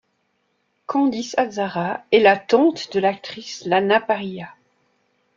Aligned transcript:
Candice 0.87 1.37
Azzara 1.37 2.03
est 2.11 2.21
la 2.21 2.35
tante 2.35 2.91
de 2.91 2.99
l'actrice 2.99 3.65
Lana 3.67 3.99
Parrilla. 4.01 4.49